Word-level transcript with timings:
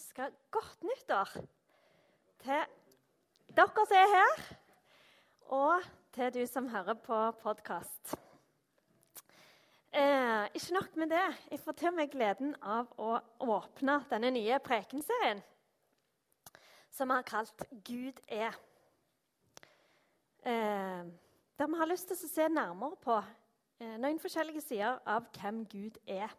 ønske 0.00 0.30
godt 0.50 0.82
nyttår 0.82 1.28
til 2.40 2.60
dere 3.52 3.84
som 3.84 3.96
er 3.98 4.06
her, 4.08 4.38
og 5.52 5.82
til 6.16 6.32
du 6.32 6.46
som 6.48 6.68
hører 6.72 6.94
på 6.94 7.18
podkast. 7.42 8.14
Eh, 9.92 10.48
ikke 10.54 10.72
nok 10.72 10.96
med 10.96 11.10
det. 11.12 11.26
Jeg 11.50 11.60
får 11.60 11.72
til 11.72 11.92
meg 11.92 12.10
gleden 12.14 12.56
av 12.62 12.88
å 12.96 13.18
åpne 13.44 13.98
denne 14.08 14.32
nye 14.32 14.56
prekenserien 14.64 15.44
som 16.90 17.08
vi 17.08 17.20
har 17.20 17.28
kalt 17.28 17.68
'Gud 17.84 18.24
er'. 18.28 18.56
Eh, 20.42 21.04
der 21.58 21.66
vi 21.66 21.76
har 21.76 21.92
lyst 21.92 22.08
til 22.08 22.16
å 22.16 22.34
se 22.34 22.48
nærmere 22.48 22.96
på 22.96 23.22
eh, 23.80 23.96
noen 23.98 24.20
forskjellige 24.20 24.60
sider 24.60 24.98
av 25.04 25.28
hvem 25.36 25.66
Gud 25.66 26.00
er. 26.06 26.32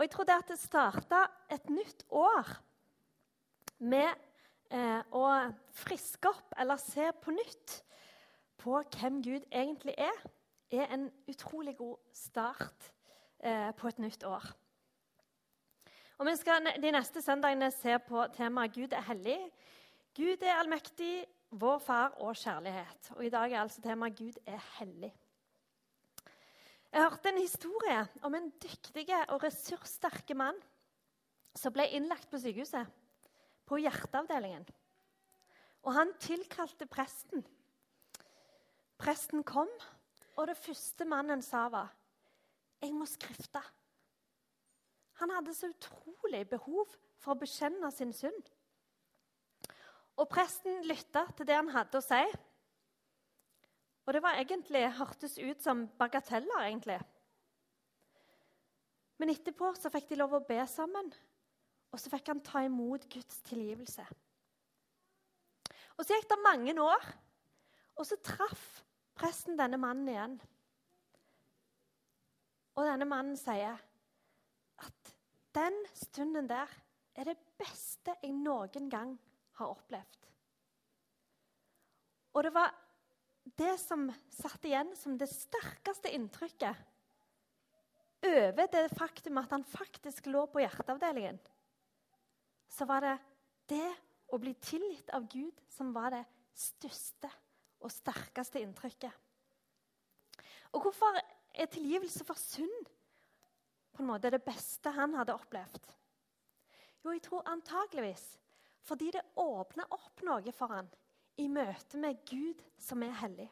Og 0.00 0.04
jeg 0.04 0.10
trodde 0.14 0.32
at 0.32 0.48
det 0.48 0.56
starta 0.56 1.18
et 1.52 1.66
nytt 1.68 2.06
år 2.08 2.46
med 3.84 4.06
eh, 4.72 5.02
å 5.12 5.24
friske 5.76 6.30
opp 6.30 6.54
eller 6.56 6.80
se 6.80 7.10
på 7.20 7.34
nytt 7.36 7.74
på 8.64 8.78
hvem 8.94 9.18
Gud 9.20 9.44
egentlig 9.52 9.92
er, 10.00 10.24
er 10.72 10.96
en 10.96 11.04
utrolig 11.28 11.76
god 11.76 12.00
start 12.16 12.88
eh, 13.44 13.68
på 13.76 13.92
et 13.92 14.00
nytt 14.00 14.24
år. 14.24 14.48
Og 16.16 16.26
Vi 16.30 16.36
skal 16.40 16.72
de 16.80 16.96
neste 16.96 17.20
søndagene 17.20 17.68
se 17.70 17.98
på 18.08 18.24
temaet 18.32 18.72
'Gud 18.72 18.96
er 18.96 19.04
hellig'. 19.04 19.50
Gud 20.16 20.40
er 20.40 20.62
allmektig, 20.62 21.26
vår 21.50 21.78
far 21.78 22.16
og 22.24 22.36
kjærlighet. 22.36 23.12
Og 23.16 23.24
I 23.26 23.28
dag 23.36 23.52
er 23.52 23.60
altså 23.60 23.84
temaet 23.84 24.16
'Gud 24.16 24.40
er 24.46 24.64
hellig'. 24.78 25.12
Jeg 26.90 27.06
hørte 27.06 27.30
en 27.30 27.38
historie 27.38 28.00
om 28.26 28.34
en 28.34 28.48
dyktig 28.62 29.06
og 29.30 29.44
ressurssterke 29.44 30.34
mann 30.34 30.56
som 31.54 31.74
ble 31.74 31.86
innlagt 31.94 32.26
på 32.30 32.38
sykehuset, 32.42 32.86
på 33.66 33.78
hjerteavdelingen. 33.78 34.66
Og 35.86 35.94
han 35.94 36.10
tilkalte 36.20 36.88
presten. 36.90 37.44
Presten 39.00 39.44
kom, 39.46 39.70
og 40.36 40.48
det 40.50 40.58
første 40.58 41.04
mannen 41.04 41.42
sa, 41.42 41.68
var 41.68 41.94
'Jeg 42.82 42.94
må 42.94 43.06
skrifte'. 43.06 43.62
Han 45.12 45.30
hadde 45.30 45.54
så 45.54 45.68
utrolig 45.68 46.48
behov 46.48 46.88
for 47.18 47.34
å 47.34 47.38
bekjenne 47.38 47.90
sin 47.92 48.12
synd. 48.12 48.50
Og 50.16 50.28
presten 50.28 50.82
lytta 50.84 51.26
til 51.36 51.46
det 51.46 51.54
han 51.54 51.68
hadde 51.68 51.98
å 51.98 52.04
si. 52.04 52.22
Og 54.06 54.14
det 54.16 54.22
var 54.24 54.38
egentlig, 54.40 54.86
hørtes 54.96 55.36
ut 55.38 55.62
som 55.62 55.84
bagateller, 56.00 56.66
egentlig. 56.66 56.98
Men 59.20 59.32
etterpå 59.34 59.74
så 59.76 59.92
fikk 59.92 60.08
de 60.10 60.18
lov 60.18 60.38
å 60.38 60.44
be 60.48 60.58
sammen, 60.70 61.10
og 61.90 62.00
så 62.00 62.12
fikk 62.12 62.30
han 62.32 62.40
ta 62.44 62.64
imot 62.64 63.04
Guds 63.12 63.42
tilgivelse. 63.50 64.06
Og 65.98 66.06
Så 66.06 66.16
gikk 66.16 66.30
det 66.30 66.40
mange 66.40 66.72
år, 66.80 67.02
og 68.00 68.06
så 68.08 68.16
traff 68.24 68.80
presten 69.20 69.58
denne 69.58 69.76
mannen 69.76 70.08
igjen. 70.08 70.38
Og 72.80 72.86
denne 72.88 73.04
mannen 73.04 73.36
sier 73.36 73.76
at 74.80 75.12
den 75.52 75.76
stunden 75.92 76.48
der 76.48 76.70
er 77.18 77.28
det 77.28 77.36
beste 77.60 78.14
jeg 78.22 78.32
noen 78.32 78.88
gang 78.88 79.12
har 79.58 79.74
opplevd. 79.74 80.30
Og 82.32 82.46
det 82.46 82.54
var 82.54 82.72
det 83.56 83.74
som 83.80 84.06
satt 84.34 84.64
igjen 84.68 84.92
som 84.98 85.16
det 85.18 85.28
sterkeste 85.30 86.12
inntrykket 86.14 86.86
over 88.26 88.68
det 88.72 88.84
faktum 88.92 89.38
at 89.40 89.52
han 89.54 89.64
faktisk 89.64 90.26
lå 90.28 90.44
på 90.52 90.60
hjerteavdelingen, 90.60 91.38
så 92.68 92.84
var 92.88 93.00
det 93.06 93.16
det 93.72 93.88
å 94.30 94.38
bli 94.38 94.52
tilgitt 94.60 95.10
av 95.16 95.24
Gud 95.30 95.56
som 95.72 95.94
var 95.96 96.12
det 96.14 96.24
største 96.52 97.30
og 97.80 97.92
sterkeste 97.92 98.60
inntrykket. 98.60 99.12
Og 100.76 100.84
hvorfor 100.84 101.16
er 101.16 101.70
tilgivelse 101.72 102.26
for 102.28 102.38
synd 102.38 102.90
på 103.90 104.04
en 104.04 104.10
måte 104.12 104.30
det 104.30 104.42
beste 104.44 104.92
han 104.94 105.16
hadde 105.16 105.34
opplevd? 105.34 105.88
Jo, 107.00 107.14
jeg 107.14 107.24
tror 107.24 107.48
antageligvis 107.48 108.26
fordi 108.86 109.10
det 109.12 109.22
åpna 109.38 109.84
opp 109.92 110.22
noe 110.24 110.52
for 110.56 110.72
han 110.72 110.88
i 111.40 111.48
møte 111.48 111.98
med 112.00 112.20
Gud 112.28 112.60
som 112.80 113.02
er 113.02 113.16
hellig. 113.22 113.48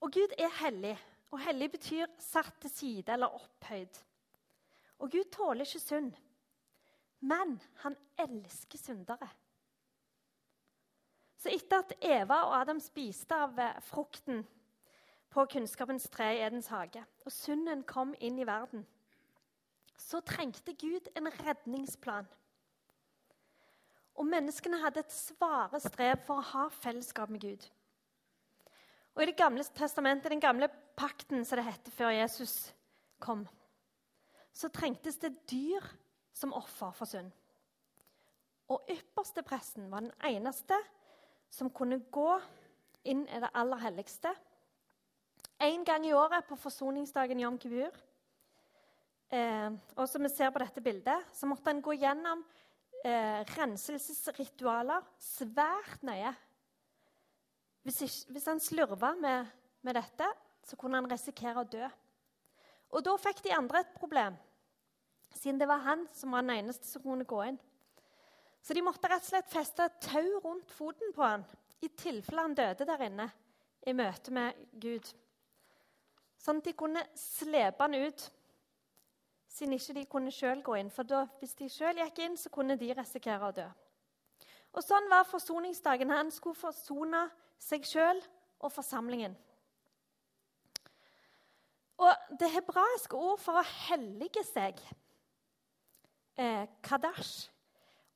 Og 0.00 0.12
Gud 0.12 0.34
er 0.38 0.52
hellig, 0.60 0.96
og 1.32 1.40
hellig 1.40 1.70
betyr 1.74 2.10
satt 2.20 2.56
til 2.60 2.70
side 2.70 3.12
eller 3.12 3.36
opphøyd. 3.36 4.02
Og 4.98 5.10
Gud 5.10 5.30
tåler 5.32 5.64
ikke 5.64 5.80
synd, 5.80 6.12
men 7.20 7.56
han 7.82 7.96
elsker 8.20 8.78
syndere. 8.78 9.28
Så 11.36 11.52
etter 11.52 11.82
at 11.82 11.92
Eva 12.00 12.42
og 12.48 12.54
Adam 12.60 12.80
spiste 12.80 13.36
av 13.36 13.58
eh, 13.60 13.80
frukten 13.84 14.44
på 15.34 15.44
kunnskapens 15.52 16.06
tre 16.12 16.30
i 16.36 16.44
Edens 16.46 16.70
hage, 16.72 17.02
og 17.24 17.32
synden 17.32 17.82
kom 17.88 18.14
inn 18.20 18.38
i 18.38 18.46
verden, 18.48 18.86
så 19.98 20.20
trengte 20.24 20.72
Gud 20.80 21.10
en 21.16 21.28
redningsplan. 21.28 22.28
Og 24.14 24.26
menneskene 24.26 24.78
hadde 24.82 25.02
et 25.02 25.12
svare 25.12 25.80
strev 25.82 26.20
for 26.26 26.38
å 26.38 26.48
ha 26.52 26.68
fellesskap 26.70 27.32
med 27.32 27.42
Gud. 27.42 27.66
Og 29.14 29.22
I 29.22 29.26
Det 29.26 29.36
gamle 29.36 29.64
testamentet, 29.64 30.30
den 30.30 30.40
gamle 30.40 30.68
pakten, 30.96 31.44
som 31.44 31.58
det 31.58 31.66
heter 31.66 31.90
før 31.90 32.10
Jesus 32.10 32.74
kom, 33.18 33.46
så 34.52 34.68
trengtes 34.68 35.18
det 35.18 35.32
dyr 35.50 35.82
som 36.34 36.54
offer 36.54 36.90
for 36.94 37.10
synd. 37.10 37.30
Og 38.68 38.86
ypperste 38.90 39.42
presten 39.42 39.90
var 39.90 40.00
den 40.00 40.12
eneste 40.24 40.78
som 41.50 41.70
kunne 41.70 42.00
gå 42.10 42.40
inn 43.04 43.26
i 43.28 43.40
det 43.40 43.50
aller 43.54 43.82
helligste 43.82 44.32
en 45.62 45.84
gang 45.84 46.06
i 46.06 46.12
året 46.12 46.46
på 46.48 46.58
forsoningsdagen 46.58 47.40
Jom 47.40 47.58
Kibur. 47.58 47.94
Eh, 49.30 49.70
og 49.96 50.08
som 50.08 50.22
vi 50.22 50.30
ser 50.32 50.50
på 50.52 50.60
dette 50.62 50.82
bildet, 50.82 51.30
så 51.32 51.46
måtte 51.48 51.70
han 51.70 51.82
gå 51.82 51.94
gjennom 51.96 52.42
eh, 53.04 53.42
renselsesritualer 53.56 55.04
svært 55.20 56.02
nøye. 56.06 56.32
Hvis, 57.84 58.00
ikke, 58.06 58.32
hvis 58.32 58.48
han 58.48 58.62
slurva 58.64 59.12
med, 59.20 59.52
med, 59.84 59.98
dette, 59.98 60.28
så 60.64 60.78
kunne 60.80 61.00
han 61.00 61.10
risikere 61.10 61.60
å 61.60 61.68
dø. 61.68 61.84
Og 62.94 63.04
Da 63.04 63.14
fikk 63.20 63.42
de 63.44 63.52
andre 63.52 63.82
et 63.84 63.94
problem, 63.98 64.36
siden 65.34 65.60
det 65.60 65.68
var 65.68 65.82
han 65.84 66.06
som 66.14 66.32
var 66.32 66.46
den 66.46 66.56
eneste 66.56 66.88
som 66.88 67.02
kunne 67.02 67.28
gå 67.28 67.42
inn. 67.48 67.58
Så 68.64 68.72
de 68.72 68.84
måtte 68.84 69.10
rett 69.10 69.24
og 69.26 69.28
slett 69.28 69.50
feste 69.52 69.84
et 69.84 69.98
tau 70.06 70.38
rundt 70.40 70.70
foten 70.72 71.12
på 71.12 71.24
han, 71.26 71.44
i 71.84 71.90
tilfelle 71.92 72.46
han 72.46 72.56
døde 72.56 72.86
der 72.88 73.02
inne 73.04 73.26
i 73.84 73.92
møte 73.92 74.32
med 74.32 74.56
Gud. 74.80 75.10
Sånn 76.40 76.62
at 76.62 76.70
de 76.70 76.72
kunne 76.76 77.02
slepe 77.18 77.84
han 77.84 77.98
ut 77.98 78.24
siden 79.54 79.76
ikke 79.76 79.94
de 79.94 80.04
kunne 80.10 80.32
sjøl 80.34 80.62
gå 80.66 80.74
inn. 80.80 80.90
For 80.90 81.06
da, 81.06 81.24
hvis 81.38 81.54
de 81.58 81.70
sjøl 81.70 82.00
gikk 82.02 82.18
inn, 82.24 82.36
så 82.38 82.50
kunne 82.50 82.76
de 82.80 82.90
risikere 82.98 83.50
å 83.50 83.54
dø. 83.54 83.66
Og 84.74 84.82
Sånn 84.82 85.06
var 85.10 85.28
forsoningsdagen. 85.30 86.10
Han 86.10 86.32
skulle 86.34 86.58
forsone 86.58 87.28
seg 87.62 87.86
sjøl 87.86 88.18
og 88.58 88.72
forsamlingen. 88.74 89.36
Og 92.02 92.38
Det 92.40 92.50
hebraiske 92.50 93.16
ord 93.16 93.38
for 93.38 93.60
å 93.60 93.68
hellige 93.86 94.42
seg, 94.44 94.80
eh, 96.36 96.66
kadash, 96.82 97.50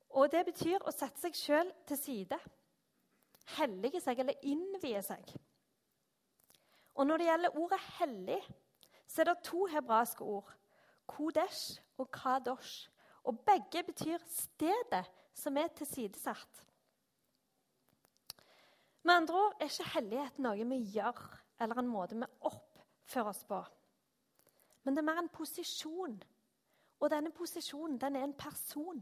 og 0.09 0.31
det 0.31 0.45
betyr 0.45 0.83
å 0.83 0.91
sette 0.91 1.21
seg 1.21 1.37
sjøl 1.37 1.71
til 1.87 1.97
side. 1.97 2.39
Hellige 3.55 4.01
seg 4.01 4.19
eller 4.19 4.33
innvie 4.43 5.01
seg. 5.01 5.23
Og 6.95 7.07
Når 7.07 7.17
det 7.17 7.25
gjelder 7.25 7.57
ordet 7.57 7.79
'hellig', 7.79 8.53
så 9.07 9.21
er 9.21 9.25
det 9.25 9.43
to 9.43 9.65
hebraiske 9.65 10.21
ord. 10.21 10.58
Kodesh 11.09 11.81
og 11.97 12.11
Kadosh. 12.11 12.89
Og 13.23 13.39
begge 13.45 13.83
betyr 13.83 14.17
stedet 14.29 15.05
som 15.35 15.57
er 15.57 15.67
tilsidesatt. 15.75 16.65
Med 19.03 19.13
andre 19.15 19.35
ord 19.35 19.55
er 19.59 19.69
ikke 19.69 19.91
hellighet 19.93 20.39
noe 20.43 20.65
vi 20.69 20.79
gjør, 20.95 21.19
eller 21.59 21.79
en 21.79 21.91
måte 21.91 22.17
vi 22.19 22.27
oppfører 22.47 23.31
oss 23.31 23.43
på. 23.47 23.59
Men 24.83 24.95
det 24.95 25.03
er 25.03 25.07
mer 25.11 25.21
en 25.21 25.31
posisjon. 25.31 26.17
Og 26.99 27.11
denne 27.11 27.31
posisjonen 27.31 27.99
den 27.99 28.17
er 28.19 28.25
en 28.27 28.35
person. 28.35 28.99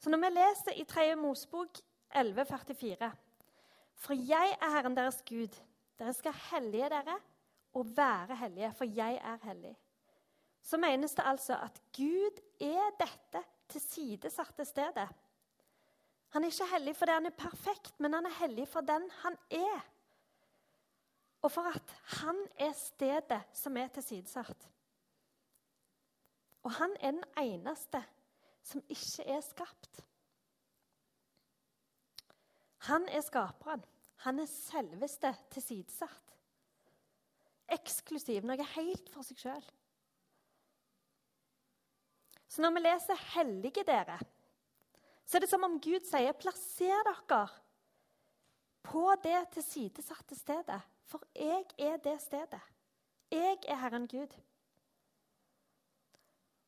Så 0.00 0.10
når 0.10 0.22
vi 0.22 0.30
leser 0.32 0.78
i 0.80 0.86
3. 0.88 1.16
Mosbok 1.20 1.82
11,44 2.16 3.10
For 4.00 4.16
jeg 4.16 4.56
er 4.56 4.72
Herren 4.72 4.96
deres 4.96 5.20
Gud. 5.28 5.52
Dere 5.98 6.14
skal 6.16 6.36
hellige 6.50 6.88
dere 6.88 7.18
og 7.76 7.92
være 7.96 8.36
hellige, 8.40 8.72
for 8.74 8.88
jeg 8.88 9.20
er 9.20 9.36
hellig 9.44 9.76
så 10.62 10.78
menes 10.80 11.14
det 11.16 11.26
altså 11.26 11.56
at 11.64 11.80
Gud 11.96 12.40
er 12.60 12.92
dette 13.00 13.42
tilsidesatte 13.70 14.64
stedet. 14.64 15.08
Han 16.30 16.44
er 16.44 16.52
ikke 16.52 16.68
hellig 16.72 16.94
fordi 16.96 17.16
han 17.16 17.26
er 17.26 17.38
perfekt, 17.38 17.94
men 17.98 18.14
han 18.14 18.26
er 18.26 18.38
hellig 18.42 18.68
for 18.68 18.86
den 18.86 19.08
han 19.22 19.38
er. 19.50 19.80
Og 21.42 21.52
for 21.52 21.66
at 21.72 21.94
han 22.20 22.36
er 22.58 22.72
stedet 22.76 23.40
som 23.56 23.76
er 23.76 23.88
tilsidesatt. 23.88 24.68
Og 26.62 26.72
han 26.76 26.92
er 27.00 27.16
den 27.16 27.24
eneste 27.40 28.02
som 28.62 28.82
ikke 28.88 29.24
er 29.24 29.40
skapt. 29.40 30.02
Han 32.90 33.08
er 33.08 33.20
skaperen. 33.20 33.84
Han 34.16 34.38
er 34.38 34.46
selveste 34.46 35.32
tilsidesatt. 35.50 36.34
Eksklusiv, 37.72 38.44
noe 38.44 38.66
helt 38.74 39.08
for 39.14 39.24
seg 39.24 39.40
sjøl. 39.40 39.68
Så 42.50 42.62
når 42.62 42.70
vi 42.74 42.80
leser 42.82 43.14
'hellige 43.14 43.84
dere', 43.86 44.18
så 45.24 45.36
er 45.36 45.40
det 45.40 45.48
som 45.48 45.64
om 45.64 45.80
Gud 45.80 46.02
sier 46.02 46.32
'plasser 46.32 47.02
dere 47.06 47.48
på 48.82 49.14
det 49.22 49.48
tilsidesatte 49.52 50.34
stedet', 50.34 50.80
for 51.04 51.22
jeg 51.34 51.64
er 51.78 51.96
det 51.96 52.20
stedet. 52.20 52.60
Jeg 53.30 53.58
er 53.68 53.76
Herren 53.76 54.08
Gud. 54.08 54.34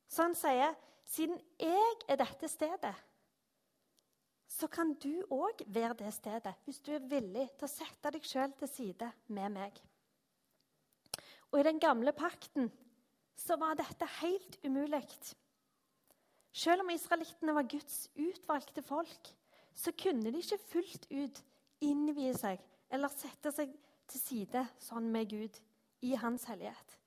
Så 0.09 0.23
han 0.23 0.35
sier, 0.35 0.75
'Siden 1.05 1.41
jeg 1.59 1.97
er 2.09 2.17
dette 2.17 2.49
stedet', 2.49 2.95
så 4.47 4.67
kan 4.69 4.95
du 4.95 5.23
òg 5.31 5.65
være 5.67 5.95
det 5.95 6.15
stedet 6.15 6.55
hvis 6.65 6.79
du 6.79 6.93
er 6.93 7.09
villig 7.09 7.51
til 7.59 7.65
å 7.65 7.73
sette 7.73 8.11
deg 8.11 8.23
sjøl 8.23 8.53
til 8.53 8.69
side 8.69 9.13
med 9.27 9.49
meg. 9.49 9.83
Og 11.51 11.61
i 11.61 11.63
den 11.63 11.81
gamle 11.81 12.13
pakten 12.13 12.71
så 13.37 13.57
var 13.57 13.75
dette 13.75 14.07
helt 14.21 14.59
umulig. 14.65 15.09
Selv 16.53 16.85
om 16.85 16.91
israelittene 16.93 17.55
var 17.57 17.69
Guds 17.69 18.11
utvalgte 18.17 18.83
folk, 18.85 19.33
så 19.75 19.93
kunne 19.97 20.33
de 20.33 20.43
ikke 20.43 20.61
fullt 20.69 21.07
ut 21.11 21.43
innvie 21.81 22.35
seg 22.37 22.61
eller 22.93 23.13
sette 23.13 23.53
seg 23.55 23.73
til 24.11 24.21
side 24.21 24.67
sånn 24.83 25.09
med 25.13 25.31
Gud 25.33 25.57
i 26.05 26.13
hans 26.21 26.45
hellighet. 26.51 26.99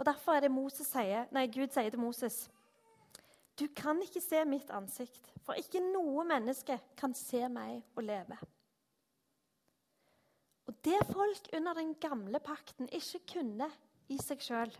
Og 0.00 0.06
Derfor 0.08 0.34
er 0.34 0.46
det 0.46 0.52
Moses 0.52 0.88
sier, 0.90 1.28
nei, 1.30 1.46
Gud 1.52 1.70
sier 1.74 1.90
til 1.92 2.00
Moses 2.00 2.48
Du 3.60 3.66
kan 3.76 3.98
ikke 4.02 4.22
se 4.24 4.40
mitt 4.48 4.70
ansikt, 4.72 5.26
for 5.44 5.58
ikke 5.60 5.82
noe 5.84 6.24
menneske 6.24 6.78
kan 6.96 7.14
se 7.14 7.44
meg 7.52 7.82
og 7.94 8.06
leve. 8.08 8.38
Og 10.66 10.74
Det 10.84 10.98
folk 11.10 11.50
under 11.56 11.76
den 11.76 11.94
gamle 12.00 12.40
pakten 12.40 12.88
ikke 12.88 13.20
kunne 13.34 13.68
i 14.08 14.16
seg 14.18 14.40
sjøl, 14.42 14.72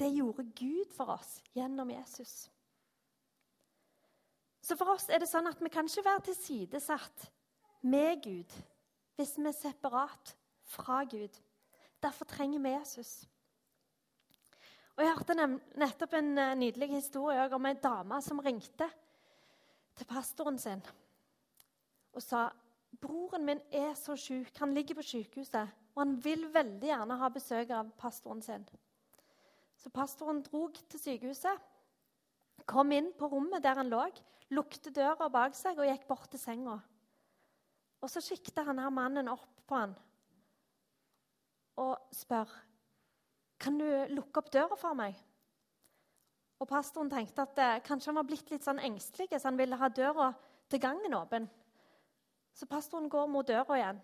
det 0.00 0.10
gjorde 0.10 0.48
Gud 0.58 0.90
for 0.96 1.14
oss 1.14 1.38
gjennom 1.54 1.92
Jesus. 1.94 2.48
Så 4.64 4.78
for 4.80 4.94
oss 4.94 5.10
er 5.12 5.20
det 5.20 5.28
sånn 5.28 5.50
at 5.50 5.60
vi 5.60 5.68
kan 5.72 5.84
ikke 5.88 6.06
være 6.06 6.24
tilsidesatt 6.30 7.26
med 7.84 8.22
Gud 8.24 8.54
hvis 9.18 9.36
vi 9.36 9.44
er 9.46 9.54
separat 9.54 10.32
fra 10.72 11.02
Gud. 11.04 11.36
Derfor 12.02 12.26
trenger 12.28 12.62
vi 12.64 12.72
Jesus. 12.72 13.12
Og 14.96 15.04
Jeg 15.04 15.12
hørte 15.12 15.36
nettopp 15.76 16.16
en 16.16 16.38
eh, 16.38 16.56
nydelig 16.56 16.88
historie 16.94 17.44
om 17.52 17.66
ei 17.68 17.76
dame 17.82 18.20
som 18.22 18.40
ringte 18.40 18.88
til 19.94 20.08
pastoren 20.10 20.58
sin 20.58 20.82
og 22.14 22.22
sa 22.22 22.46
broren 23.02 23.42
min 23.42 23.60
er 23.74 23.94
så 23.98 24.14
syk, 24.16 24.52
han 24.58 24.74
ligger 24.74 24.94
på 24.94 25.02
sykehuset, 25.02 25.70
og 25.94 25.98
han 25.98 26.12
vil 26.22 26.46
veldig 26.54 26.86
gjerne 26.86 27.16
ha 27.18 27.30
besøk 27.34 27.72
av 27.74 27.90
pastoren 27.98 28.42
sin. 28.42 28.62
Så 29.74 29.90
pastoren 29.90 30.42
dro 30.46 30.68
til 30.70 31.00
sykehuset, 31.00 31.58
kom 32.66 32.92
inn 32.92 33.10
på 33.18 33.28
rommet 33.28 33.62
der 33.64 33.76
han 33.80 33.90
lå, 33.92 34.04
lukte 34.54 34.92
døra 34.94 35.28
bak 35.32 35.56
seg 35.58 35.78
og 35.78 35.88
gikk 35.88 36.06
bort 36.08 36.30
til 36.30 36.40
senga. 36.40 36.78
Og 38.00 38.10
Så 38.10 38.20
kikket 38.20 38.64
han 38.66 38.78
her 38.78 38.92
mannen 38.92 39.28
opp 39.32 39.62
på 39.66 39.78
han 39.78 39.94
og 41.80 42.14
spør 42.14 42.50
kan 43.64 43.78
du 43.78 43.86
lukke 44.12 44.42
opp 44.42 44.50
døra 44.52 44.76
for 44.76 44.96
meg. 44.98 45.14
Og 46.60 46.68
Pastoren 46.68 47.10
tenkte 47.10 47.46
at 47.46 47.60
eh, 47.62 47.82
kanskje 47.86 48.10
han 48.10 48.18
var 48.18 48.26
blitt 48.28 48.50
litt 48.52 48.66
sånn 48.66 48.82
engstelig, 48.82 49.30
så 49.32 49.48
han 49.48 49.58
ville 49.58 49.78
ha 49.80 49.88
døra 49.88 50.30
til 50.70 50.82
gangen 50.82 51.16
åpen. 51.16 51.48
Så 52.54 52.68
pastoren 52.70 53.08
går 53.10 53.30
mot 53.30 53.46
døra 53.46 53.78
igjen. 53.78 54.00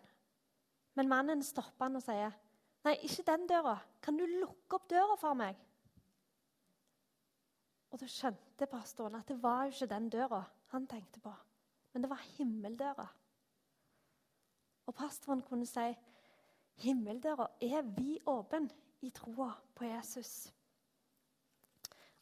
Men 0.99 1.11
mannen 1.11 1.43
stopper 1.47 1.87
han 1.87 1.99
og 2.01 2.03
sier, 2.03 2.33
'Nei, 2.83 2.97
ikke 3.05 3.27
den 3.29 3.47
døra. 3.47 3.77
Kan 4.03 4.17
du 4.17 4.25
lukke 4.27 4.79
opp 4.79 4.89
døra 4.89 5.17
for 5.21 5.35
meg?' 5.35 5.59
Og 7.91 8.01
da 8.01 8.07
skjønte 8.07 8.69
pastoren 8.71 9.19
at 9.19 9.29
det 9.29 9.41
var 9.43 9.65
jo 9.67 9.75
ikke 9.75 9.91
den 9.91 10.09
døra 10.13 10.45
han 10.71 10.87
tenkte 10.87 11.21
på, 11.21 11.33
men 11.93 12.05
det 12.05 12.11
var 12.11 12.23
himmeldøra. 12.37 13.07
Og 14.87 14.95
pastoren 14.95 15.43
kunne 15.43 15.67
si 15.67 15.89
himmeldøra 16.85 17.49
er 17.61 17.83
vid 17.83 18.29
åpen 18.31 18.71
i 19.03 19.11
troa 19.15 19.51
på 19.75 19.85
Jesus. 19.85 20.53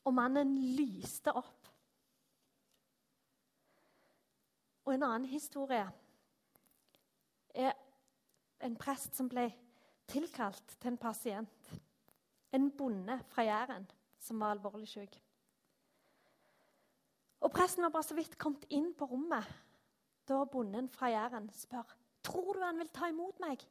Og 0.05 0.15
mannen 0.15 0.56
lyste 0.76 1.32
opp. 1.37 1.69
Og 4.85 4.94
en 4.94 5.05
annen 5.05 5.29
historie 5.29 5.85
er 7.55 7.75
en 8.64 8.76
prest 8.76 9.17
som 9.17 9.29
ble 9.29 9.50
tilkalt 10.09 10.76
til 10.81 10.94
en 10.94 11.00
pasient. 11.00 11.73
En 12.53 12.71
bonde 12.73 13.19
fra 13.29 13.44
Jæren 13.44 13.85
som 14.21 14.41
var 14.41 14.56
alvorlig 14.56 14.88
syk. 14.88 15.28
Og 17.40 17.52
Presten 17.55 17.85
var 17.87 17.94
bare 17.94 18.06
så 18.06 18.17
vidt 18.19 18.38
kommet 18.40 18.67
inn 18.75 18.90
på 18.99 19.06
rommet 19.11 19.46
da 20.29 20.43
bonden 20.44 20.90
fra 20.93 21.08
Jæren 21.08 21.49
spør 21.56 21.94
tror 22.29 22.58
du 22.58 22.64
han 22.64 22.81
vil 22.81 22.90
ta 22.93 23.08
imot 23.08 23.38
meg. 23.40 23.62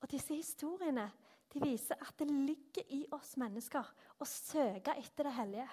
Og 0.00 0.10
Disse 0.10 0.36
historiene 0.36 1.06
de 1.50 1.62
viser 1.62 1.98
at 1.98 2.18
det 2.20 2.28
ligger 2.30 2.92
i 2.94 3.00
oss 3.16 3.34
mennesker 3.40 3.86
å 4.20 4.26
søke 4.28 4.94
etter 4.98 5.26
det 5.26 5.34
hellige. 5.34 5.70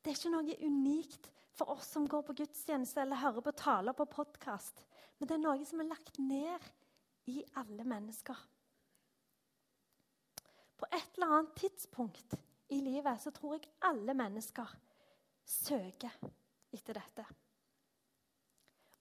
Det 0.00 0.10
er 0.10 0.18
ikke 0.18 0.32
noe 0.32 0.56
unikt 0.64 1.28
for 1.54 1.70
oss 1.76 1.92
som 1.94 2.08
går 2.08 2.24
på 2.26 2.38
gudstjeneste 2.40 3.02
eller 3.02 3.20
hører 3.20 3.44
på 3.44 3.54
taler 3.58 3.94
på 3.94 4.08
podkast, 4.10 4.82
men 5.18 5.28
det 5.28 5.36
er 5.36 5.44
noe 5.44 5.66
som 5.68 5.82
er 5.82 5.90
lagt 5.92 6.18
ned 6.18 6.70
i 7.30 7.42
alle 7.60 7.84
mennesker. 7.86 8.38
På 10.80 10.88
et 10.88 11.18
eller 11.18 11.36
annet 11.36 11.58
tidspunkt 11.60 12.38
i 12.70 12.80
livet 12.84 13.20
så 13.22 13.32
tror 13.34 13.56
jeg 13.56 13.70
alle 13.88 14.14
mennesker 14.14 14.72
søker 15.46 16.16
etter 16.72 16.96
dette. 16.96 17.26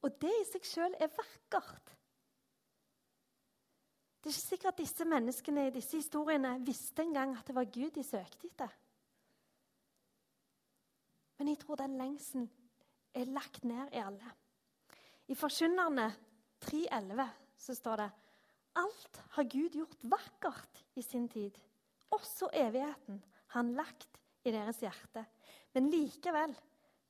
Og 0.06 0.16
det 0.22 0.32
i 0.32 0.46
seg 0.48 0.66
sjøl 0.66 0.96
er 1.00 1.12
vakkert. 1.12 1.96
Det 4.20 4.28
er 4.28 4.36
ikke 4.36 4.42
sikkert 4.42 4.74
at 4.74 4.82
disse 4.82 5.06
menneskene 5.08 5.68
i 5.68 5.74
disse 5.76 6.00
historiene 6.00 6.58
visste 6.66 7.04
engang 7.04 7.36
at 7.38 7.48
det 7.48 7.56
var 7.56 7.68
Gud 7.72 7.92
de 7.96 8.04
søkte 8.04 8.48
etter. 8.50 8.72
Men 11.40 11.54
jeg 11.54 11.62
tror 11.62 11.80
den 11.80 11.96
lengselen 12.00 12.50
er 13.16 13.32
lagt 13.32 13.64
ned 13.64 13.94
i 13.96 14.02
alle. 14.04 14.34
I 15.32 15.36
Forkynnerne 15.40 16.10
3.11 16.66 17.30
så 17.58 17.76
står 17.78 18.02
det 18.02 18.10
Alt 18.80 19.22
har 19.36 19.48
Gud 19.48 19.76
gjort 19.76 20.04
vakkert 20.04 20.84
i 20.96 21.02
sin 21.02 21.30
tid. 21.30 21.56
Også 22.12 22.50
evigheten 22.54 23.22
han 23.56 23.74
lagt 23.78 24.20
i 24.46 24.54
deres 24.54 24.82
hjerte. 24.84 25.26
Men 25.74 25.90
likevel 25.92 26.54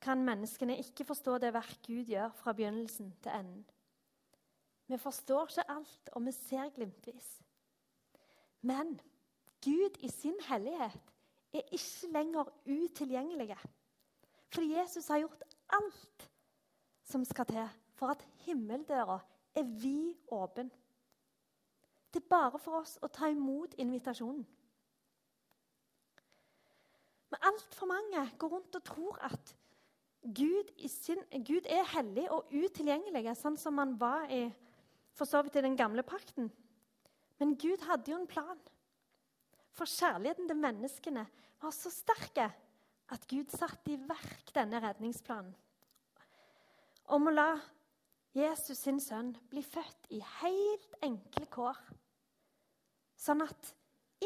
kan 0.01 0.23
menneskene 0.23 0.77
ikke 0.79 1.07
forstå 1.07 1.37
det 1.43 1.53
verk 1.55 1.81
Gud 1.87 2.07
gjør 2.07 2.31
fra 2.35 2.53
begynnelsen 2.55 3.11
til 3.23 3.35
enden. 3.35 3.65
Vi 4.89 4.97
forstår 4.97 5.51
ikke 5.51 5.69
alt, 5.69 6.09
og 6.17 6.25
vi 6.25 6.31
ser 6.33 6.71
glimtvis. 6.73 7.27
Men 8.61 8.95
Gud 9.63 9.99
i 9.99 10.09
sin 10.09 10.39
hellighet 10.47 11.11
er 11.53 11.61
ikke 11.75 12.11
lenger 12.13 12.49
utilgjengelige. 12.65 13.57
Fordi 14.53 14.73
Jesus 14.73 15.07
har 15.07 15.19
gjort 15.19 15.43
alt 15.69 16.29
som 17.03 17.25
skal 17.25 17.45
til 17.45 17.67
for 17.93 18.07
at 18.07 18.25
himmeldøra 18.45 19.19
er 19.55 19.63
vid 19.63 20.13
åpen. 20.31 20.71
Det 22.13 22.23
er 22.23 22.29
bare 22.29 22.59
for 22.59 22.79
oss 22.81 22.97
å 23.01 23.07
ta 23.13 23.29
imot 23.29 23.75
invitasjonen. 23.77 24.45
Men 27.29 27.45
altfor 27.51 27.89
mange 27.89 28.23
går 28.41 28.53
rundt 28.55 28.77
og 28.79 28.85
tror 28.85 29.19
at 29.29 29.55
Gud, 30.21 30.71
sin, 30.89 31.21
Gud, 31.47 31.67
er 31.69 31.87
hellig 31.93 32.25
og 32.33 32.49
utilgjengelig, 32.51 33.35
sånn 33.39 33.57
som 33.57 33.77
han 33.79 33.93
var 33.99 34.27
i, 34.33 34.47
for 35.15 35.29
så 35.29 35.41
vidt 35.45 35.59
i 35.59 35.63
den 35.63 35.77
gamle 35.79 36.03
pakten. 36.03 36.49
Men 37.39 37.55
Gud 37.55 37.85
hadde 37.87 38.11
jo 38.11 38.19
en 38.19 38.27
plan. 38.27 38.59
For 39.71 39.87
kjærligheten 39.87 40.49
til 40.49 40.59
menneskene 40.59 41.23
var 41.61 41.75
så 41.75 41.91
sterk 41.93 42.41
at 43.09 43.27
Gud 43.31 43.53
satte 43.55 43.93
i 43.93 43.99
verk 44.09 44.51
denne 44.55 44.81
redningsplanen. 44.83 45.53
Om 47.09 47.29
å 47.29 47.33
la 47.33 47.49
Jesus 48.37 48.83
sin 48.83 48.99
sønn 49.01 49.31
bli 49.49 49.63
født 49.65 50.11
i 50.13 50.19
helt 50.41 50.97
enkle 51.05 51.47
kår. 51.49 51.79
Sånn 53.17 53.41
at 53.41 53.71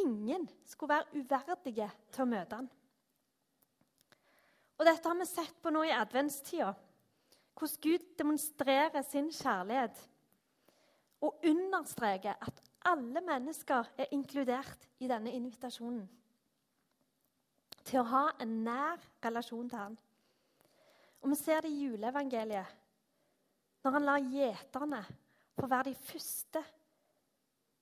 ingen 0.02 0.50
skulle 0.68 0.98
være 0.98 1.22
uverdige 1.22 1.88
til 2.12 2.26
å 2.26 2.32
møte 2.34 2.60
ham. 2.60 2.68
Og 4.84 4.90
Dette 4.90 5.08
har 5.08 5.16
vi 5.16 5.26
sett 5.30 5.60
på 5.64 5.72
nå 5.72 5.86
i 5.88 5.94
adventstida. 5.96 6.74
Hvordan 7.56 7.78
Gud 7.86 8.02
demonstrerer 8.20 9.06
sin 9.08 9.30
kjærlighet 9.32 10.02
og 11.24 11.46
understreker 11.48 12.36
at 12.36 12.60
alle 12.92 13.22
mennesker 13.24 13.94
er 13.96 14.12
inkludert 14.12 14.84
i 15.00 15.08
denne 15.08 15.32
invitasjonen 15.32 16.04
til 17.88 18.02
å 18.02 18.10
ha 18.12 18.26
en 18.44 18.58
nær 18.66 19.08
relasjon 19.24 19.72
til 19.72 19.80
han. 19.86 19.98
Og 21.24 21.32
Vi 21.32 21.40
ser 21.40 21.64
det 21.64 21.72
i 21.72 21.82
juleevangeliet, 21.86 22.76
når 23.88 23.98
han 24.02 24.08
lar 24.12 24.30
gjeterne 24.36 25.02
få 25.56 25.72
være 25.72 25.94
de 25.94 25.96
første 26.12 26.68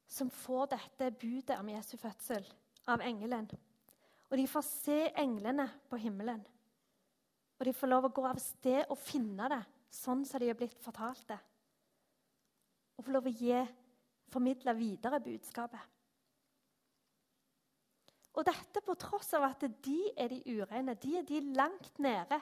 som 0.06 0.30
får 0.30 0.74
dette 0.78 1.12
budet 1.18 1.58
om 1.58 1.74
Jesu 1.74 1.98
fødsel 1.98 2.46
av 2.86 3.02
engelen. 3.02 3.50
Og 4.30 4.38
de 4.38 4.50
får 4.54 4.70
se 4.70 5.04
englene 5.18 5.72
på 5.90 5.98
himmelen. 5.98 6.46
Og 7.62 7.68
de 7.68 7.76
får 7.78 7.92
lov 7.92 8.08
å 8.08 8.16
gå 8.18 8.24
av 8.26 8.40
sted 8.42 8.90
og 8.90 8.98
finne 8.98 9.46
det 9.54 9.62
sånn 9.94 10.24
som 10.26 10.42
de 10.42 10.48
er 10.50 10.58
blitt 10.58 10.80
fortalt 10.82 11.28
det. 11.30 11.38
Og 12.98 13.06
få 13.06 13.14
lov 13.14 13.30
å 13.30 13.34
gi, 13.38 13.54
formidle 14.34 14.74
videre 14.80 15.20
budskapet. 15.22 15.84
Og 18.34 18.48
dette 18.48 18.82
på 18.82 18.98
tross 18.98 19.30
av 19.38 19.46
at 19.46 19.68
de 19.86 20.00
er 20.18 20.34
de 20.34 20.58
ureine. 20.58 20.98
De 20.98 21.14
er 21.20 21.28
de 21.28 21.44
langt 21.54 22.02
nede 22.02 22.42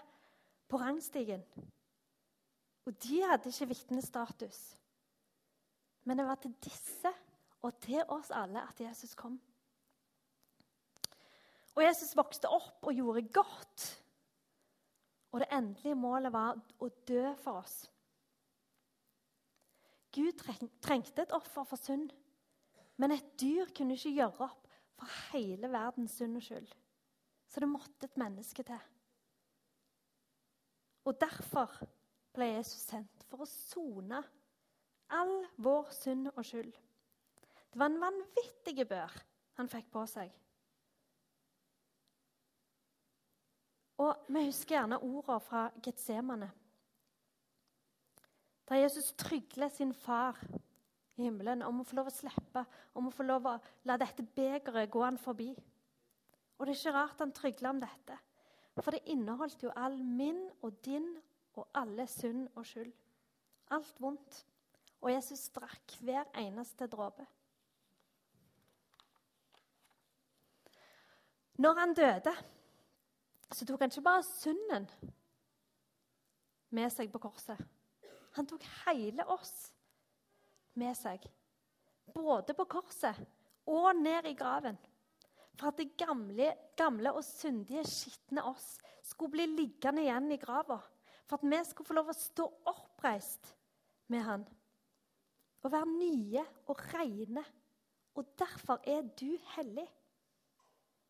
på 0.71 0.79
rangstigen. 0.79 1.43
Og 2.87 2.95
de 3.03 3.19
hadde 3.25 3.51
ikke 3.51 3.73
vitnestatus. 3.73 4.61
Men 6.07 6.21
det 6.21 6.29
var 6.31 6.39
til 6.39 6.55
disse 6.63 7.11
og 7.59 7.75
til 7.83 8.05
oss 8.07 8.31
alle 8.31 8.63
at 8.63 8.79
Jesus 8.79 9.17
kom. 9.19 9.35
Og 11.75 11.83
Jesus 11.83 12.15
vokste 12.15 12.47
opp 12.47 12.87
og 12.87 12.95
gjorde 12.95 13.27
godt. 13.35 13.89
Og 15.31 15.43
det 15.43 15.49
endelige 15.53 15.97
målet 15.97 16.33
var 16.33 16.57
å 16.81 16.89
dø 17.07 17.23
for 17.43 17.61
oss. 17.61 17.83
Gud 20.15 20.41
trengte 20.81 21.21
et 21.21 21.35
offer 21.37 21.67
for 21.69 21.77
synd, 21.77 22.09
men 22.97 23.13
et 23.13 23.27
dyr 23.39 23.69
kunne 23.77 23.95
ikke 23.95 24.15
gjøre 24.17 24.47
opp 24.47 24.65
for 24.99 25.19
hele 25.29 25.69
verdens 25.71 26.17
synd 26.17 26.39
og 26.39 26.43
skyld. 26.43 26.71
Så 27.49 27.61
det 27.61 27.69
måtte 27.69 28.09
et 28.09 28.17
menneske 28.19 28.65
til. 28.65 28.81
Og 31.07 31.15
derfor 31.21 31.71
ble 32.35 32.51
Jesus 32.55 32.83
sendt 32.89 33.23
for 33.29 33.45
å 33.45 33.49
sone 33.49 34.19
all 35.15 35.35
vår 35.61 35.89
synd 35.95 36.29
og 36.35 36.43
skyld. 36.45 36.73
Det 37.69 37.79
var 37.79 37.89
en 37.89 38.01
vanvittig 38.01 38.85
bør 38.89 39.13
han 39.59 39.69
fikk 39.69 39.89
på 39.93 40.03
seg. 40.09 40.29
Og 43.99 44.15
Vi 44.27 44.45
husker 44.45 44.77
gjerne 44.77 45.01
ordene 45.03 45.39
fra 45.43 45.65
Getsemane. 45.83 46.47
Da 48.69 48.77
Jesus 48.77 49.11
trygler 49.17 49.69
sin 49.73 49.93
far 49.93 50.37
i 51.17 51.25
himmelen 51.25 51.63
om 51.65 51.81
å 51.81 51.85
få 51.87 51.97
lov 51.97 52.07
å 52.07 52.13
slippe, 52.13 52.63
om 52.95 53.09
å 53.09 53.11
få 53.11 53.25
lov 53.25 53.47
å 53.49 53.55
la 53.89 53.97
dette 53.99 54.23
begeret 54.23 54.91
gå 54.91 55.01
han 55.03 55.17
forbi. 55.19 55.49
Og 56.57 56.67
det 56.67 56.75
er 56.75 56.79
ikke 56.79 56.93
rart 56.95 57.23
han 57.23 57.33
trygler 57.35 57.73
om 57.73 57.81
dette, 57.81 58.19
for 58.79 58.95
det 58.95 59.09
inneholdt 59.11 59.65
jo 59.65 59.73
all 59.75 59.97
min 60.03 60.45
og 60.61 60.77
din 60.85 61.09
og 61.57 61.65
alle 61.75 62.05
synd 62.07 62.47
og 62.55 62.67
skyld. 62.67 62.93
Alt 63.75 63.99
vondt. 63.99 64.45
Og 65.01 65.11
Jesus 65.11 65.47
drakk 65.55 65.97
hver 66.03 66.27
eneste 66.39 66.87
dråpe. 66.91 67.25
Når 71.59 71.79
han 71.79 71.93
døde, 71.95 72.33
så 73.55 73.65
tok 73.65 73.81
han 73.81 73.91
ikke 73.91 74.05
bare 74.05 74.25
synden 74.27 74.85
med 76.75 76.91
seg 76.93 77.09
på 77.11 77.21
korset. 77.23 77.57
Han 78.37 78.47
tok 78.49 78.65
hele 78.85 79.25
oss 79.33 79.71
med 80.77 80.93
seg. 80.97 81.23
Både 82.13 82.53
på 82.57 82.67
korset 82.69 83.17
og 83.69 83.89
ned 83.97 84.29
i 84.29 84.35
graven. 84.37 84.77
For 85.59 85.71
at 85.71 85.81
det 85.81 85.97
gamle, 85.99 86.53
gamle 86.79 87.11
og 87.17 87.25
syndige, 87.25 87.83
skitne 87.89 88.45
oss 88.47 88.77
skulle 89.03 89.33
bli 89.33 89.47
liggende 89.57 90.05
igjen 90.05 90.31
i 90.31 90.39
grava. 90.39 90.79
For 91.27 91.37
at 91.37 91.49
vi 91.49 91.59
skulle 91.67 91.89
få 91.89 91.97
lov 91.97 92.13
å 92.13 92.17
stå 92.17 92.45
oppreist 92.71 93.51
med 94.13 94.23
han. 94.25 94.45
Og 95.65 95.73
være 95.73 95.89
nye 95.91 96.45
og 96.71 96.85
reine. 96.93 97.43
Og 98.15 98.29
derfor 98.39 98.79
er 98.87 99.03
du 99.19 99.29
hellig. 99.55 99.87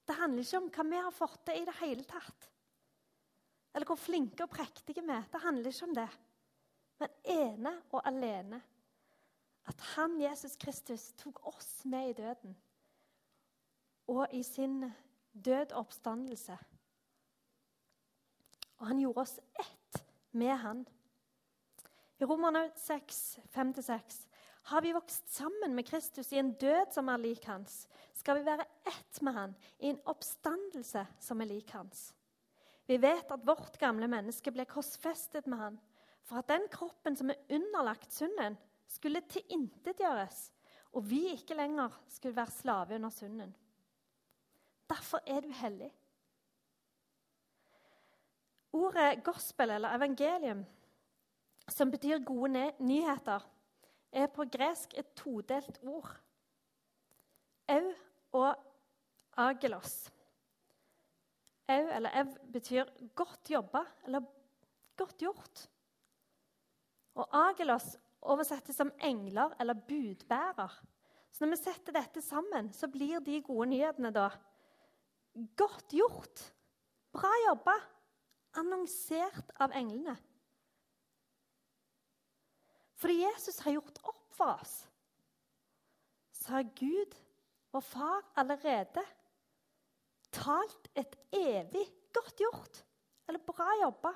Det 0.10 0.18
handler 0.18 0.42
ikke 0.42 0.58
om 0.58 0.70
hva 0.74 0.84
vi 0.90 1.02
har 1.06 1.14
fått 1.14 1.44
til 1.46 1.60
i 1.62 1.68
det 1.68 1.76
hele 1.84 2.04
tatt. 2.10 2.48
Eller 3.76 3.86
hvor 3.86 4.00
flinke 4.02 4.42
og 4.48 4.50
prektige 4.50 5.04
vi 5.06 5.14
er. 5.14 5.28
Det 5.30 5.42
handler 5.44 5.70
ikke 5.70 5.86
om 5.86 5.94
det. 5.94 6.10
Men 7.00 7.14
ene 7.36 7.74
og 7.92 8.02
alene 8.10 8.58
at 9.70 9.84
han, 9.94 10.16
Jesus 10.18 10.56
Kristus, 10.58 11.12
tok 11.14 11.44
oss 11.48 11.86
med 11.86 12.10
i 12.10 12.16
døden. 12.18 12.56
Og 14.10 14.34
i 14.34 14.42
sin 14.44 14.82
død 15.46 15.76
oppstandelse. 15.78 16.58
Og 18.80 18.88
han 18.90 19.04
gjorde 19.04 19.22
oss 19.28 19.36
ett 19.62 20.02
med 20.32 20.56
han. 20.58 20.82
I 22.18 22.26
Romerne 22.26 22.66
6, 22.76 23.40
5-6 23.54 24.26
har 24.70 24.82
vi 24.82 24.94
vokst 24.94 25.30
sammen 25.34 25.74
med 25.76 25.88
Kristus 25.88 26.34
i 26.34 26.38
en 26.38 26.52
død 26.62 26.92
som 26.94 27.10
er 27.10 27.22
lik 27.22 27.46
hans, 27.50 27.88
skal 28.14 28.38
vi 28.38 28.46
være 28.46 28.68
ett 28.86 29.22
med 29.26 29.34
han 29.34 29.56
i 29.80 29.90
en 29.90 30.02
oppstandelse 30.12 31.06
som 31.20 31.42
er 31.42 31.50
lik 31.50 31.74
hans. 31.74 32.12
Vi 32.86 33.00
vet 33.02 33.32
at 33.34 33.46
vårt 33.46 33.80
gamle 33.82 34.06
menneske 34.10 34.54
ble 34.54 34.68
korsfestet 34.70 35.50
med 35.50 35.62
han, 35.62 35.80
for 36.22 36.42
at 36.42 36.52
den 36.52 36.68
kroppen 36.70 37.18
som 37.18 37.34
er 37.34 37.42
underlagt 37.50 38.14
synden, 38.14 38.58
skulle 38.90 39.22
tilintetgjøres, 39.30 40.48
og 40.94 41.06
vi 41.06 41.28
ikke 41.36 41.58
lenger 41.58 41.94
skulle 42.10 42.38
være 42.38 42.54
slave 42.54 42.98
under 42.98 43.14
synden. 43.14 43.52
Derfor 44.90 45.22
er 45.26 45.46
du 45.46 45.52
hellig. 45.54 45.92
Ordet 48.74 49.24
gospel, 49.26 49.70
eller 49.78 49.98
evangelium, 49.98 50.66
som 51.70 51.92
betyr 51.94 52.22
gode 52.26 52.72
nyheter, 52.80 53.46
er 54.12 54.30
på 54.34 54.46
gresk 54.50 54.94
et 54.98 55.12
todelt 55.18 55.80
ord. 55.84 56.12
Au 57.70 57.94
og 58.40 58.56
agelos. 59.38 60.10
Au 61.70 61.90
eller 61.96 62.16
ev 62.22 62.32
betyr 62.54 62.90
godt 63.16 63.52
jobba 63.54 63.84
eller 64.06 64.26
godt 64.98 65.18
gjort. 65.22 65.66
Og 67.20 67.28
agelos 67.50 67.94
oversettes 68.22 68.76
som 68.76 68.92
engler 69.02 69.54
eller 69.60 69.78
budbærer. 69.88 70.80
Så 71.32 71.46
når 71.46 71.54
vi 71.54 71.62
setter 71.62 71.96
dette 71.96 72.22
sammen, 72.26 72.72
så 72.74 72.90
blir 72.92 73.22
de 73.24 73.42
gode 73.46 73.70
nyhetene 73.70 74.12
da 74.12 74.30
godt 75.56 75.94
gjort. 75.94 76.42
Bra 77.14 77.32
jobba. 77.48 77.76
Annonsert 78.58 79.54
av 79.62 79.74
englene. 79.78 80.16
Fordi 83.00 83.22
Jesus 83.22 83.60
har 83.64 83.78
gjort 83.78 84.02
opp 84.04 84.26
for 84.36 84.58
oss, 84.60 84.76
så 86.36 86.58
har 86.58 86.68
Gud, 86.76 87.16
vår 87.72 87.86
far, 87.86 88.26
allerede 88.36 89.04
talt 90.36 90.90
et 90.98 91.16
evig 91.36 91.86
godt 92.14 92.42
gjort 92.42 92.84
eller 93.30 93.46
bra 93.46 93.68
jobba 93.82 94.12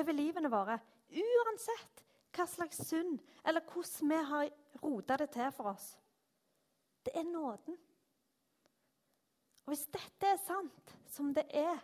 over 0.00 0.12
livene 0.12 0.50
våre. 0.52 0.78
Uansett 1.08 2.04
hva 2.36 2.46
slags 2.46 2.82
synd 2.88 3.18
eller 3.46 3.64
hvordan 3.64 4.12
vi 4.12 4.22
har 4.32 4.50
rota 4.82 5.16
det 5.22 5.30
til 5.34 5.52
for 5.54 5.72
oss. 5.72 5.92
Det 7.06 7.14
er 7.16 7.24
nåden. 7.24 7.78
Og 9.64 9.72
Hvis 9.72 9.86
dette 9.92 10.26
er 10.26 10.40
sant, 10.44 10.96
som 11.08 11.32
det 11.34 11.46
er 11.48 11.78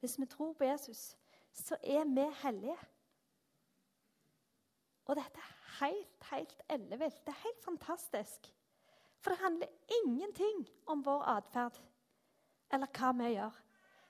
hvis 0.00 0.18
vi 0.20 0.26
tror 0.30 0.52
på 0.54 0.64
Jesus, 0.64 1.16
så 1.52 1.76
er 1.82 2.04
vi 2.04 2.26
hellige. 2.42 2.78
Og 5.04 5.16
dette 5.16 5.42
er 5.42 5.57
helt, 5.80 6.24
helt 6.30 6.62
ellevilt. 6.68 7.20
Det 7.26 7.34
er 7.34 7.44
helt 7.44 7.64
fantastisk. 7.64 8.50
For 9.20 9.30
det 9.34 9.42
handler 9.42 9.68
ingenting 10.02 10.66
om 10.86 11.02
vår 11.04 11.24
atferd 11.36 11.78
eller 12.72 12.90
hva 12.98 13.12
vi 13.18 13.32
gjør. 13.32 13.56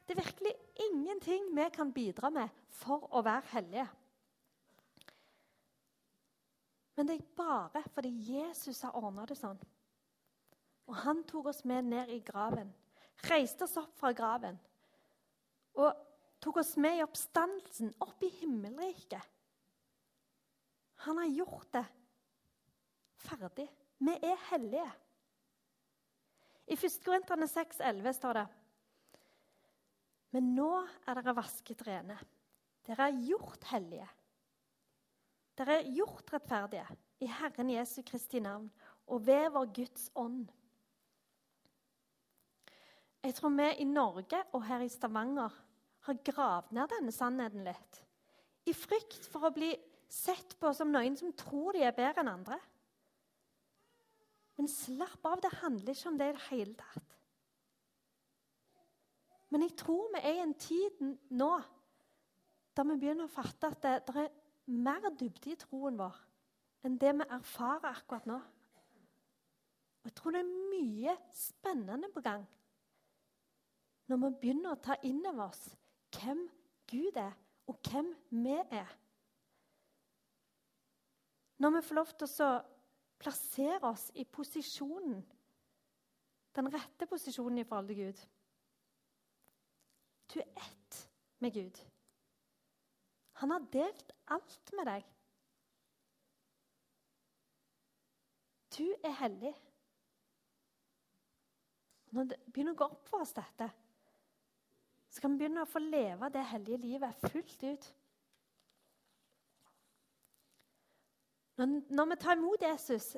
Det 0.07 0.15
er 0.15 0.23
virkelig 0.23 0.53
ingenting 0.89 1.49
vi 1.57 1.69
kan 1.75 1.93
bidra 1.93 2.31
med 2.33 2.61
for 2.73 3.09
å 3.13 3.23
være 3.25 3.53
hellige. 3.53 3.89
Men 6.97 7.09
det 7.09 7.19
er 7.19 7.35
bare 7.37 7.83
fordi 7.95 8.11
Jesus 8.33 8.81
har 8.83 8.97
ordna 8.99 9.27
det 9.29 9.37
sånn. 9.39 9.59
Og 10.89 10.97
han 11.05 11.23
tok 11.29 11.53
oss 11.53 11.63
med 11.69 11.91
ned 11.93 12.11
i 12.11 12.23
graven, 12.25 12.73
reiste 13.29 13.69
oss 13.69 13.77
opp 13.79 13.93
fra 14.01 14.15
graven 14.17 14.57
og 15.79 15.95
tok 16.43 16.61
oss 16.63 16.73
med 16.81 16.99
i 16.99 17.05
oppstandelsen, 17.05 17.93
opp 18.03 18.23
i 18.25 18.31
himmelriket. 18.41 19.23
Han 21.07 21.21
har 21.21 21.27
gjort 21.27 21.73
det 21.73 21.85
ferdig. 23.23 23.69
Vi 23.99 24.15
er 24.15 24.41
hellige. 24.51 24.89
I 26.69 26.77
1. 26.77 26.99
Korinterne 27.05 27.49
6,11 27.49 28.13
står 28.19 28.39
det 28.39 28.47
Men 30.37 30.53
nå 30.55 30.71
er 31.07 31.19
dere 31.19 31.35
vasket 31.39 31.83
rene. 31.87 32.19
Dere 32.87 33.09
er 33.09 33.23
gjort 33.25 33.65
hellige. 33.73 34.09
Dere 35.59 35.81
er 35.81 35.91
gjort 35.97 36.31
rettferdige 36.33 36.87
i 37.25 37.29
Herren 37.41 37.73
Jesu 37.73 38.03
Kristi 38.07 38.41
navn 38.41 38.69
og 39.09 39.25
ved 39.27 39.49
vår 39.55 39.73
Guds 39.75 40.11
ånd. 40.15 40.47
Jeg 43.25 43.35
tror 43.35 43.51
vi 43.57 43.71
i 43.83 43.85
Norge 43.89 44.43
og 44.55 44.63
her 44.69 44.85
i 44.85 44.93
Stavanger 44.93 45.57
har 46.07 46.21
gravd 46.25 46.71
ned 46.77 46.93
denne 46.93 47.13
sannheten 47.13 47.65
litt. 47.67 48.03
I 48.69 48.75
frykt 48.77 49.27
for 49.33 49.49
å 49.49 49.55
bli 49.55 49.73
sett 50.09 50.57
på 50.61 50.73
som 50.75 50.91
noen 50.93 51.17
som 51.19 51.33
tror 51.37 51.77
de 51.77 51.85
er 51.85 51.97
bedre 51.97 52.25
enn 52.25 52.33
andre. 52.33 52.59
Men 54.59 54.71
slapp 54.71 55.25
av, 55.29 55.39
det 55.43 55.55
handler 55.61 55.95
ikke 55.95 56.11
om 56.11 56.19
det 56.19 56.29
i 56.31 56.37
det 56.37 56.47
hele 56.49 56.75
tatt. 56.81 57.15
Men 59.49 59.65
jeg 59.65 59.77
tror 59.81 60.11
vi 60.13 60.21
er 60.21 60.39
i 60.39 60.45
en 60.45 60.57
tid 60.61 61.03
nå 61.33 61.53
der 62.77 62.87
vi 62.87 62.99
begynner 63.01 63.27
å 63.27 63.33
fatte 63.33 63.71
at 63.73 63.81
det, 63.83 63.95
det 64.07 64.25
er 64.27 64.35
mer 64.71 65.09
dybde 65.19 65.55
i 65.55 65.59
troen 65.59 65.97
vår 65.99 66.19
enn 66.87 66.99
det 67.01 67.11
vi 67.17 67.27
erfarer 67.35 67.89
akkurat 67.91 68.29
nå. 68.29 68.37
Og 69.99 70.11
Jeg 70.11 70.15
tror 70.15 70.37
det 70.37 70.45
er 70.45 70.69
mye 70.71 71.17
spennende 71.35 72.11
på 72.15 72.23
gang 72.25 72.45
når 74.09 74.21
vi 74.23 74.31
begynner 74.41 74.73
å 74.73 74.81
ta 74.81 74.97
inn 75.05 75.21
over 75.27 75.51
oss 75.51 75.67
hvem 76.17 76.47
Gud 76.89 77.19
er, 77.21 77.35
og 77.69 77.77
hvem 77.85 78.07
vi 78.31 78.55
er. 78.57 78.89
Når 81.59 81.71
vi 81.75 81.83
får 81.83 81.99
lov 81.99 82.11
til 82.15 82.45
å 82.47 82.51
plassere 83.19 83.91
oss 83.91 84.09
i 84.15 84.25
posisjonen, 84.25 85.23
den 86.55 86.71
rette 86.75 87.07
posisjonen 87.07 87.59
i 87.63 87.67
forhold 87.67 87.91
til 87.91 88.03
Gud. 88.03 88.25
Du 90.35 90.41
er 90.41 90.49
ett 90.65 90.99
med 91.39 91.55
Gud. 91.55 91.79
Han 93.43 93.51
har 93.55 93.67
delt 93.73 94.13
alt 94.35 94.73
med 94.75 94.91
deg. 94.91 95.05
Du 98.79 98.87
er 99.03 99.15
hellig. 99.23 99.55
Når 102.15 102.31
det 102.31 102.39
begynner 102.47 102.75
å 102.75 102.81
gå 102.81 102.89
opp 102.89 103.07
for 103.11 103.23
oss 103.23 103.35
dette, 103.37 103.69
så 105.11 105.23
kan 105.23 105.35
vi 105.35 105.43
begynne 105.43 105.65
å 105.65 105.71
få 105.71 105.83
leve 105.83 106.31
det 106.33 106.45
hellige 106.53 106.81
livet 106.83 107.27
fullt 107.33 107.65
ut. 107.65 107.89
Når, 111.59 112.07
vi 112.07 112.17
tar 112.17 112.37
imot 112.37 112.63
Jesus, 112.63 113.17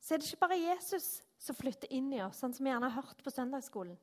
så 0.00 0.14
er 0.14 0.18
det 0.18 0.26
ikke 0.26 0.42
bare 0.42 0.58
Jesus 0.58 1.20
som 1.38 1.54
flytter 1.54 1.92
inn 1.94 2.10
i 2.12 2.22
oss, 2.24 2.40
sånn 2.42 2.54
som 2.54 2.66
vi 2.66 2.72
gjerne 2.72 2.90
har 2.90 3.04
hørt 3.06 3.22
på 3.22 3.30
søndagsskolen. 3.30 3.98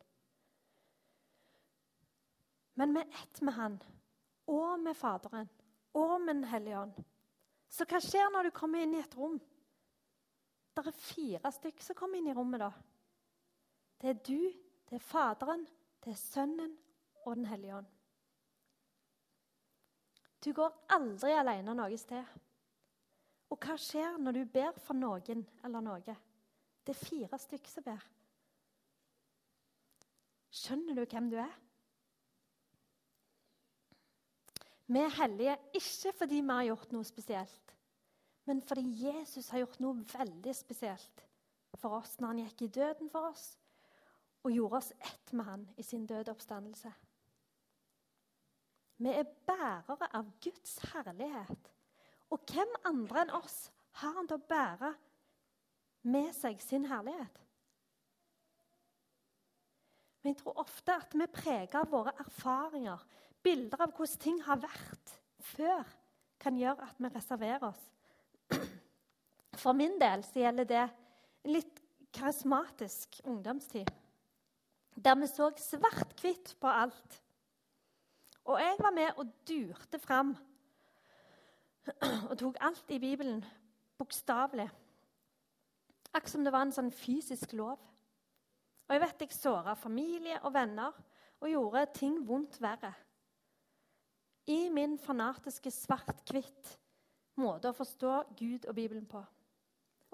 Men 2.79 2.95
vi 2.95 3.03
er 3.03 3.19
ett 3.19 3.41
med 3.43 3.55
Han 3.55 3.75
og 4.51 4.79
med 4.79 4.95
Faderen 4.99 5.49
og 5.95 6.15
med 6.21 6.41
Den 6.41 6.47
hellige 6.51 6.79
ånd. 6.79 7.03
Så 7.71 7.87
hva 7.89 7.99
skjer 8.03 8.31
når 8.31 8.47
du 8.47 8.55
kommer 8.55 8.83
inn 8.83 8.95
i 8.95 9.01
et 9.03 9.15
rom? 9.17 9.37
Det 10.75 10.83
er 10.83 10.99
fire 10.99 11.51
stykker 11.55 11.83
som 11.83 11.97
kommer 11.99 12.19
inn 12.19 12.31
i 12.31 12.35
rommet 12.35 12.63
da. 12.63 12.71
Det 13.99 14.11
er 14.11 14.23
du, 14.27 14.51
det 14.89 14.99
er 14.99 15.03
Faderen, 15.03 15.63
det 16.03 16.11
er 16.13 16.19
Sønnen 16.19 16.73
og 17.25 17.35
Den 17.35 17.47
hellige 17.51 17.77
ånd. 17.79 17.91
Du 20.43 20.51
går 20.53 20.75
aldri 20.93 21.31
alene 21.33 21.73
noe 21.73 21.97
sted. 21.97 22.23
Og 23.55 23.63
hva 23.63 23.77
skjer 23.79 24.17
når 24.19 24.35
du 24.35 24.41
ber 24.51 24.75
for 24.83 24.99
noen 24.99 25.45
eller 25.63 25.83
noe? 25.83 26.15
Det 26.83 26.91
er 26.91 26.99
fire 26.99 27.37
stykker 27.39 27.71
som 27.71 27.85
ber. 27.85 28.01
Skjønner 30.55 30.97
du 30.97 31.05
hvem 31.07 31.29
du 31.31 31.37
er? 31.39 31.53
Vi 34.91 34.99
er 35.01 35.15
hellige 35.21 35.55
ikke 35.79 36.11
fordi 36.19 36.41
vi 36.41 36.51
har 36.51 36.67
gjort 36.67 36.91
noe 36.93 37.07
spesielt, 37.07 37.71
men 38.45 38.59
fordi 38.61 38.83
Jesus 39.01 39.47
har 39.49 39.63
gjort 39.63 39.79
noe 39.81 40.03
veldig 40.11 40.53
spesielt 40.53 41.23
for 41.79 41.95
oss 41.97 42.19
når 42.19 42.27
han 42.27 42.41
gikk 42.43 42.65
i 42.67 42.73
døden 42.75 43.09
for 43.11 43.31
oss 43.31 43.47
og 44.45 44.53
gjorde 44.53 44.81
oss 44.83 44.91
ett 44.99 45.31
med 45.33 45.47
han 45.47 45.63
i 45.79 45.83
sin 45.83 46.05
døde 46.05 46.35
oppstandelse. 46.35 46.91
Vi 48.99 49.15
er 49.15 49.31
bærere 49.47 50.11
av 50.11 50.29
Guds 50.43 50.77
herlighet. 50.91 51.71
Og 52.35 52.43
hvem 52.51 52.71
andre 52.83 53.23
enn 53.23 53.33
oss 53.37 53.69
har 54.01 54.17
han 54.17 54.27
til 54.27 54.41
å 54.41 54.47
bære 54.49 54.91
med 56.11 56.33
seg 56.35 56.59
sin 56.59 56.87
herlighet? 56.89 57.41
Men 60.19 60.33
jeg 60.33 60.41
tror 60.41 60.63
ofte 60.65 60.97
at 60.97 61.13
vi 61.15 61.27
preger 61.31 61.77
av 61.79 61.91
våre 61.93 62.11
erfaringer, 62.19 62.99
bilder 63.45 63.85
av 63.85 63.93
hvordan 63.93 64.21
ting 64.23 64.39
har 64.43 64.59
vært 64.63 65.13
før, 65.53 65.85
kan 66.41 66.57
gjøre 66.59 66.87
at 66.89 66.97
vi 66.99 67.11
reserverer 67.13 67.67
oss. 67.69 67.83
For 69.61 69.77
min 69.77 69.95
del 70.01 70.25
så 70.27 70.41
gjelder 70.41 70.67
det 70.67 70.81
en 70.81 71.53
litt 71.53 71.79
karismatisk 72.15 73.21
ungdomstid. 73.29 73.87
Der 74.95 75.15
vi 75.19 75.29
så 75.29 75.51
svart-hvitt 75.59 76.55
på 76.59 76.73
alt. 76.73 77.21
Og 78.49 78.59
jeg 78.61 78.75
var 78.81 78.93
med 78.97 79.21
og 79.21 79.31
durte 79.47 79.99
fram 80.01 80.33
og 82.29 82.35
tok 82.39 82.57
alt 82.63 82.91
i 82.91 82.99
Bibelen 82.99 83.43
bokstavelig. 83.99 84.67
Akkurat 86.15 86.31
som 86.31 86.45
det 86.45 86.53
var 86.53 86.65
en 86.65 86.75
sånn 86.75 86.93
fysisk 86.95 87.53
lov. 87.57 87.79
Og 88.85 88.93
jeg 88.93 89.01
vet 89.01 89.25
jeg 89.25 89.35
såra 89.35 89.75
familie 89.77 90.37
og 90.43 90.53
venner 90.55 90.95
og 91.41 91.49
gjorde 91.49 91.85
ting 91.97 92.19
vondt 92.27 92.59
verre. 92.63 92.93
I 94.45 94.69
min 94.69 94.97
fanatiske 95.01 95.71
svart-hvitt 95.73 96.75
måte 97.41 97.71
å 97.71 97.75
forstå 97.75 98.13
Gud 98.37 98.67
og 98.69 98.77
Bibelen 98.77 99.07
på. 99.09 99.23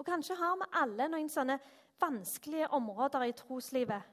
Og 0.00 0.08
kanskje 0.08 0.38
har 0.40 0.56
vi 0.58 0.70
alle 0.80 1.08
noen 1.12 1.28
sånne 1.30 1.58
vanskelige 2.00 2.70
områder 2.74 3.28
i 3.28 3.36
troslivet 3.38 4.08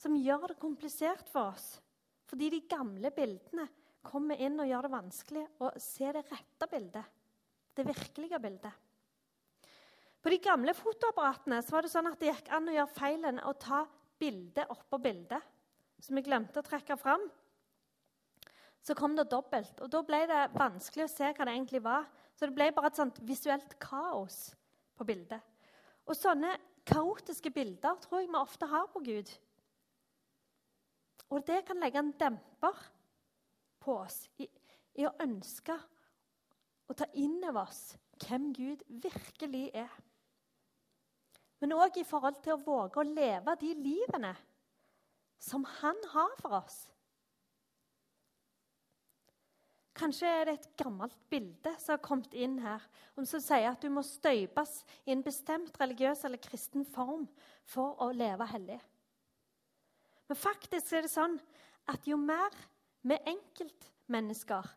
som 0.00 0.16
gjør 0.16 0.50
det 0.50 0.60
komplisert 0.62 1.28
for 1.30 1.52
oss. 1.52 1.74
Fordi 2.30 2.48
de 2.50 2.62
gamle 2.70 3.12
bildene 3.14 3.66
kommer 4.06 4.40
inn 4.40 4.60
og 4.60 4.68
gjør 4.68 4.86
det 4.86 4.92
vanskelig 4.94 5.42
å 5.60 5.72
se 5.80 6.12
det 6.14 6.24
rette 6.30 6.68
bildet. 6.70 7.18
Det 7.76 7.86
virkelige 7.86 8.40
bildet. 8.42 8.72
På 10.20 10.32
de 10.32 10.38
gamle 10.44 10.74
fotoapparatene 10.76 11.60
var 11.70 11.84
det 11.84 11.92
sånn 11.92 12.10
at 12.10 12.20
det 12.20 12.28
gikk 12.28 12.50
an 12.52 12.68
å 12.68 12.74
gjøre 12.74 12.96
feilen 12.96 13.40
å 13.48 13.54
ta 13.56 13.84
bildet 14.20 14.68
oppå 14.72 14.98
bildet, 15.00 15.40
som 16.00 16.16
vi 16.16 16.24
glemte 16.26 16.60
å 16.60 16.66
trekke 16.66 16.96
fram. 17.00 17.22
Så 18.84 18.96
kom 18.96 19.14
det 19.16 19.28
dobbelt, 19.32 19.80
og 19.80 19.88
da 19.92 20.00
ble 20.04 20.22
det 20.28 20.42
vanskelig 20.56 21.06
å 21.06 21.12
se 21.12 21.30
hva 21.30 21.46
det 21.46 21.54
egentlig 21.54 21.82
var. 21.84 22.08
Så 22.36 22.48
det 22.48 22.56
ble 22.56 22.70
bare 22.72 22.88
et 22.88 23.00
sånt 23.00 23.20
visuelt 23.28 23.76
kaos 23.80 24.50
på 24.96 25.04
bildet. 25.08 25.40
Og 26.08 26.16
sånne 26.16 26.54
kaotiske 26.88 27.52
bilder 27.52 27.98
tror 28.00 28.22
jeg 28.22 28.30
vi 28.30 28.40
ofte 28.40 28.68
har 28.68 28.88
på 28.92 29.02
Gud. 29.04 29.28
Og 31.30 31.44
det 31.46 31.62
kan 31.68 31.80
legge 31.80 32.00
en 32.00 32.14
demper 32.18 32.80
på 33.80 33.96
oss 34.02 34.22
i, 34.38 34.46
i 35.00 35.06
å 35.08 35.16
ønske 35.22 35.76
å 36.90 36.96
ta 36.96 37.08
inn 37.14 37.38
over 37.44 37.64
oss 37.64 37.96
hvem 38.20 38.50
Gud 38.56 38.84
virkelig 39.02 39.68
er 39.74 39.90
men 41.60 41.76
òg 41.76 41.98
i 42.00 42.06
forhold 42.08 42.40
til 42.40 42.56
å 42.56 42.62
våge 42.64 43.02
å 43.02 43.06
leve 43.06 43.56
de 43.60 43.74
livene 43.76 44.32
som 45.40 45.64
han 45.80 45.98
har 46.12 46.32
for 46.40 46.56
oss. 46.62 46.78
Kanskje 50.00 50.28
er 50.32 50.46
det 50.48 50.54
et 50.56 50.68
gammelt 50.80 51.16
bilde 51.28 51.74
som 51.76 51.92
har 51.92 52.04
kommet 52.04 52.32
inn 52.32 52.56
her, 52.64 52.80
om 53.20 53.26
som 53.28 53.42
sier 53.44 53.68
at 53.68 53.82
du 53.84 53.90
må 53.92 54.00
støypes 54.06 54.78
i 55.04 55.12
en 55.12 55.24
bestemt 55.24 55.76
religiøs 55.80 56.24
eller 56.24 56.40
kristen 56.40 56.86
form 56.88 57.26
for 57.68 58.00
å 58.00 58.08
leve 58.16 58.46
hellig. 58.48 58.78
Men 60.30 60.40
faktisk 60.40 60.94
er 60.96 61.04
det 61.04 61.12
sånn 61.12 61.36
at 61.90 62.08
jo 62.08 62.16
mer 62.16 62.54
vi 63.02 63.16
enkeltmennesker 63.32 64.68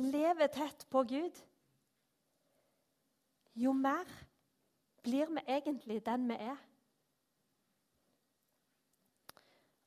lever 0.00 0.50
tett 0.54 0.86
på 0.90 1.02
Gud, 1.08 1.36
jo 3.54 3.72
mer 3.76 4.08
blir 5.04 5.30
vi 5.34 5.44
egentlig 5.46 6.00
den 6.06 6.26
vi 6.30 6.38
er? 6.40 6.58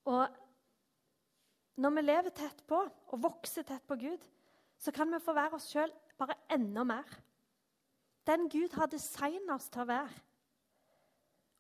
Og 0.10 0.28
når 1.80 1.96
vi 1.96 2.02
lever 2.04 2.36
tett 2.36 2.64
på 2.68 2.80
og 2.84 3.24
vokser 3.24 3.66
tett 3.68 3.86
på 3.88 3.98
Gud, 3.98 4.26
så 4.78 4.92
kan 4.92 5.12
vi 5.14 5.22
få 5.24 5.34
være 5.34 5.58
oss 5.58 5.70
sjøl 5.72 5.94
bare 6.20 6.36
enda 6.52 6.84
mer. 6.84 7.08
Den 8.28 8.50
Gud 8.52 8.76
har 8.76 8.92
designet 8.92 9.52
oss 9.56 9.70
til 9.72 9.84
å 9.84 9.90
være. 9.90 10.22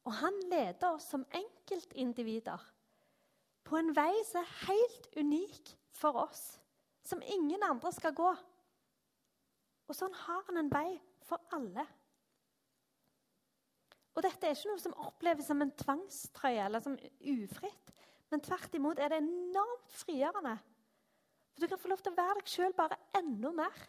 Og 0.03 0.15
han 0.19 0.39
leder 0.51 0.89
oss 0.91 1.07
som 1.11 1.23
enkeltindivider 1.31 2.59
på 3.63 3.79
en 3.79 3.93
vei 3.95 4.11
som 4.27 4.41
er 4.41 4.55
helt 4.67 5.07
unik 5.17 5.73
for 5.95 6.19
oss, 6.25 6.43
som 7.05 7.23
ingen 7.23 7.63
andre 7.63 7.91
skal 7.95 8.15
gå. 8.15 8.31
Og 9.87 9.97
sånn 9.97 10.13
har 10.25 10.43
han 10.47 10.61
en 10.61 10.71
vei 10.71 10.89
for 11.23 11.41
alle. 11.55 11.85
Og 14.13 14.21
dette 14.25 14.45
er 14.45 14.53
ikke 14.55 14.69
noe 14.69 14.81
som 14.81 14.99
oppleves 15.01 15.47
som 15.49 15.63
en 15.63 15.73
tvangstrøye 15.73 16.67
eller 16.67 16.83
som 16.83 16.97
ufritt. 17.33 17.93
Men 18.29 18.43
tvert 18.45 18.75
imot 18.77 19.01
er 19.01 19.13
det 19.13 19.23
enormt 19.23 19.97
frigjørende. 20.03 20.53
For 21.53 21.63
du 21.63 21.69
kan 21.69 21.81
få 21.81 21.91
lov 21.91 22.01
til 22.01 22.13
å 22.13 22.17
være 22.17 22.39
deg 22.39 22.49
sjøl 22.49 22.75
bare 22.77 22.99
enda 23.17 23.51
mer. 23.57 23.83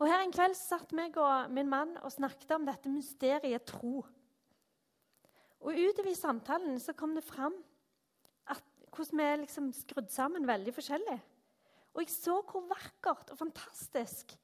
Og 0.00 0.08
her 0.08 0.24
En 0.24 0.32
kveld 0.34 0.56
satt 0.58 0.92
meg 0.96 1.16
og 1.20 1.52
min 1.54 1.68
mann 1.70 1.94
og 2.02 2.12
snakket 2.12 2.56
om 2.56 2.64
dette 2.66 2.90
mysteriet 2.90 3.68
tro. 3.68 4.02
Og 5.62 5.78
Utover 5.78 6.10
i 6.10 6.18
samtalen 6.18 6.80
så 6.82 6.96
kom 6.98 7.14
det 7.14 7.22
fram 7.24 7.54
hvordan 8.92 9.18
vi 9.18 9.24
er 9.24 9.40
liksom 9.40 9.70
skrudd 9.76 10.10
sammen 10.12 10.46
veldig 10.48 10.74
forskjellig. 10.76 11.18
Og 11.92 12.04
jeg 12.04 12.12
så 12.12 12.38
hvor 12.48 12.64
vakkert 12.70 13.32
og 13.32 13.38
fantastisk 13.38 14.34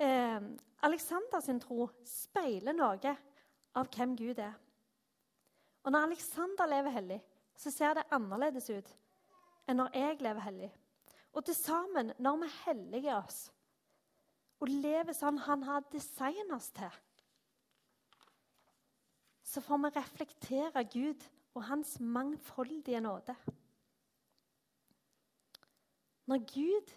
eh, 0.00 0.46
Alexander 0.86 1.42
sin 1.42 1.60
tro 1.62 1.88
speiler 2.06 2.74
noe 2.76 3.14
av 3.78 3.90
hvem 3.94 4.16
Gud 4.18 4.38
er. 4.42 4.54
Og 5.84 5.94
når 5.94 6.08
Alexander 6.08 6.70
lever 6.70 6.94
hellig, 6.94 7.20
så 7.58 7.70
ser 7.74 7.98
det 7.98 8.08
annerledes 8.14 8.70
ut 8.70 8.90
enn 9.68 9.78
når 9.82 9.94
jeg 9.98 10.20
lever 10.24 10.44
hellig. 10.46 10.70
Og 11.36 11.44
til 11.44 11.54
sammen, 11.54 12.12
når 12.18 12.42
vi 12.42 12.50
helliger 12.64 13.18
oss 13.18 13.48
og 14.58 14.70
lever 14.72 15.14
sånn 15.14 15.38
han 15.44 15.62
har 15.68 15.84
designet 15.92 16.54
oss 16.56 16.70
til, 16.74 16.94
så 19.46 19.62
får 19.64 19.82
vi 19.84 19.90
reflektere 19.94 20.82
Gud 20.92 21.26
og 21.58 21.64
hans 21.66 21.96
mangfoldige 22.00 23.00
nåde. 23.02 23.34
Når 26.30 26.44
Gud 26.54 26.92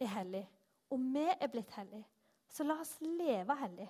er 0.00 0.10
hellig, 0.12 0.42
og 0.90 1.00
vi 1.14 1.24
er 1.30 1.48
blitt 1.48 1.72
hellige, 1.78 2.04
så 2.52 2.66
la 2.66 2.76
oss 2.82 2.98
leve 3.00 3.56
hellig. 3.62 3.88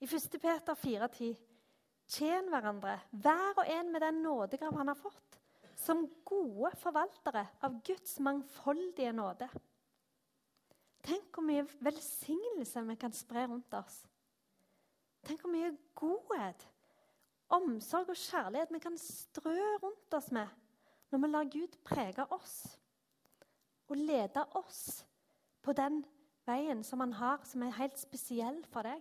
I 0.00 0.08
1. 0.08 0.38
Peter 0.40 0.74
4,10.: 0.80 1.34
Tjen 2.08 2.48
hverandre, 2.48 2.98
hver 3.10 3.60
og 3.60 3.68
en 3.68 3.92
med 3.92 4.00
den 4.00 4.22
nådegrav 4.24 4.76
han 4.76 4.88
har 4.88 5.00
fått, 5.00 5.38
som 5.76 6.06
gode 6.24 6.70
forvaltere 6.80 7.46
av 7.60 7.80
Guds 7.84 8.18
mangfoldige 8.20 9.12
nåde. 9.12 9.48
Tenk 11.04 11.34
hvor 11.34 11.44
mye 11.44 11.66
velsignelse 11.84 12.84
vi 12.88 12.96
kan 12.96 13.12
spre 13.12 13.44
rundt 13.46 13.74
oss. 13.76 14.04
Tenk 15.24 15.44
hvor 15.44 15.52
mye 15.52 15.74
godhet, 15.96 16.64
omsorg 17.52 18.08
og 18.12 18.18
kjærlighet 18.18 18.72
vi 18.72 18.80
kan 18.82 18.98
strø 18.98 19.56
rundt 19.82 20.16
oss 20.16 20.30
med 20.32 20.48
når 21.12 21.20
vi 21.22 21.30
lar 21.30 21.50
Gud 21.52 21.76
prege 21.84 22.24
oss 22.34 22.54
og 23.88 23.96
lede 23.96 24.44
oss 24.58 25.04
på 25.62 25.72
den 25.76 26.00
veien 26.48 26.82
som 26.84 27.00
han 27.00 27.12
har, 27.12 27.44
som 27.44 27.62
er 27.62 27.76
helt 27.78 27.98
spesiell 28.00 28.62
for 28.72 28.86
deg. 28.86 29.00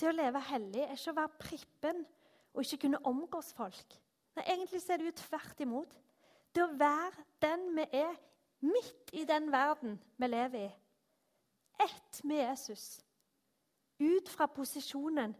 Det 0.00 0.08
å 0.10 0.14
leve 0.14 0.42
hellig 0.48 0.84
er 0.84 0.94
ikke 0.96 1.12
å 1.14 1.18
være 1.20 1.40
prippen 1.40 2.04
og 2.52 2.62
ikke 2.64 2.84
kunne 2.84 3.02
omgås 3.08 3.52
folk. 3.56 3.96
Nei, 4.36 4.44
Egentlig 4.46 4.82
er 4.88 5.00
det 5.00 5.10
jo 5.10 5.18
tvert 5.22 5.60
imot. 5.64 5.96
Det 6.52 6.64
å 6.64 6.72
være 6.76 7.26
den 7.42 7.68
vi 7.76 7.86
er 8.02 8.16
midt 8.64 9.12
i 9.16 9.24
den 9.28 9.50
verden 9.52 9.98
vi 10.20 10.28
lever 10.28 10.66
i. 10.66 10.72
Ett 11.82 12.20
med 12.24 12.42
Jesus 12.42 13.00
ut 14.02 14.28
fra 14.28 14.48
posisjonen, 14.50 15.34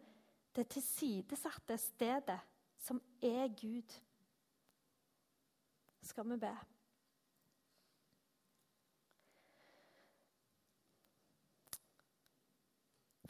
det 0.53 0.69
tilsidesatte 0.69 1.79
stedet, 1.79 2.41
som 2.79 3.01
er 3.23 3.49
Gud. 3.61 3.95
Skal 6.03 6.29
vi 6.31 6.37
be? 6.43 6.53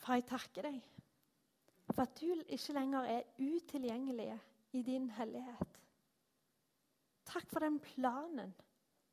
Far, 0.02 0.18
jeg 0.18 0.26
takker 0.26 0.66
deg 0.66 0.80
for 1.92 2.02
at 2.06 2.16
du 2.18 2.40
ikke 2.48 2.74
lenger 2.74 3.06
er 3.06 3.28
utilgjengelig 3.38 4.32
i 4.74 4.80
din 4.82 5.10
hellighet. 5.14 5.78
Takk 7.28 7.46
for 7.52 7.62
den 7.62 7.78
planen 7.84 8.54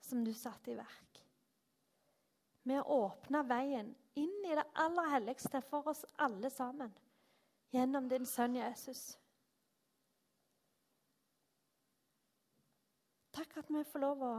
som 0.02 0.24
du 0.26 0.32
satte 0.34 0.72
i 0.72 0.80
verk 0.80 1.20
med 2.70 2.82
å 2.82 3.04
åpne 3.06 3.44
veien 3.50 3.92
inn 4.20 4.46
i 4.46 4.56
det 4.58 4.66
aller 4.82 5.14
helligste 5.14 5.62
for 5.70 5.88
oss 5.92 6.02
alle 6.22 6.50
sammen 6.54 6.92
gjennom 7.74 8.10
din 8.10 8.26
sønn 8.26 8.56
Jesus. 8.58 9.18
Takk 13.36 13.58
at 13.62 13.70
vi 13.72 13.84
får 13.88 14.04
lov 14.04 14.24
å 14.26 14.32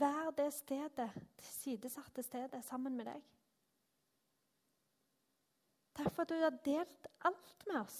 være 0.00 0.34
det 0.38 0.50
stedet, 0.54 1.08
det 1.38 1.48
sidesatte 1.48 2.22
stedet, 2.24 2.62
sammen 2.64 2.96
med 2.96 3.08
deg. 3.10 3.24
Takk 5.96 6.12
for 6.12 6.22
at 6.22 6.32
du 6.32 6.40
har 6.40 6.60
delt 6.64 7.08
alt 7.24 7.66
med 7.68 7.80
oss. 7.80 7.98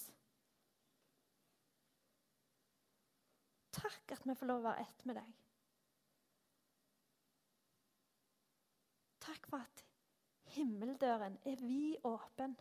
Takk 3.77 4.17
at 4.17 4.25
vi 4.25 4.37
får 4.37 4.51
lov 4.51 4.63
å 4.63 4.69
være 4.71 4.87
ett 4.87 5.05
med 5.09 5.19
deg. 5.21 5.35
Takk 9.27 9.49
for 9.51 9.65
at 9.65 9.85
himmeldøren 10.57 11.37
er 11.45 11.61
vid 11.61 12.05
åpen 12.07 12.55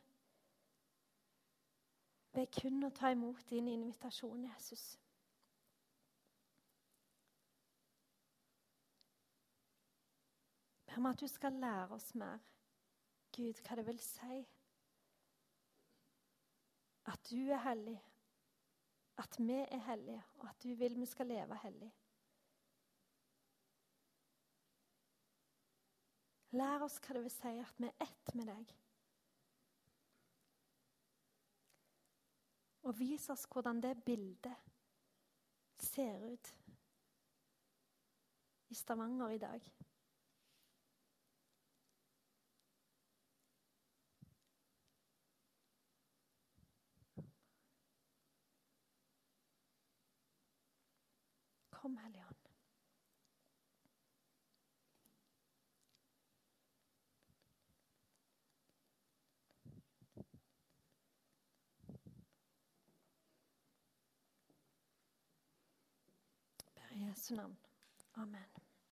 ved 2.35 2.47
kun 2.51 2.83
å 2.83 2.91
ta 2.95 3.11
imot 3.13 3.45
din 3.49 3.67
invitasjon, 3.71 4.43
Jesus. 4.49 4.83
Ber 10.85 10.99
om 10.99 11.09
at 11.11 11.19
du 11.19 11.27
skal 11.31 11.57
lære 11.63 11.95
oss 11.95 12.11
mer, 12.15 12.43
Gud, 13.35 13.59
hva 13.63 13.75
det 13.79 13.87
vil 13.87 13.99
si 13.99 14.43
at 17.05 17.27
du 17.29 17.51
er 17.51 17.61
hellig, 17.61 17.97
at 19.21 19.37
vi 19.39 19.59
er 19.61 19.83
hellige, 19.85 20.23
og 20.39 20.49
at 20.49 20.63
du 20.63 20.73
vil 20.75 20.95
vi 20.99 21.05
skal 21.05 21.27
leve 21.29 21.57
hellig. 21.63 21.91
Lær 26.55 26.87
oss 26.87 26.97
hva 27.03 27.17
det 27.17 27.25
vil 27.25 27.33
si 27.35 27.53
at 27.59 27.79
vi 27.83 27.91
er 27.91 28.07
ett 28.07 28.35
med 28.35 28.47
deg. 28.49 28.73
Og 32.85 32.99
vis 32.99 33.29
oss 33.33 33.47
hvordan 33.49 33.81
det 33.81 33.95
bildet 34.05 34.53
ser 35.81 36.21
ut 36.33 36.51
i 38.69 38.75
Stavanger 38.75 39.29
i 39.29 39.37
dag. 39.37 39.71
Kom, 51.69 51.97
Hellige 51.97 52.25
Ånd. 52.25 52.45
Jesu 67.15 67.35
navn. 67.35 67.57
Amen. 68.17 68.64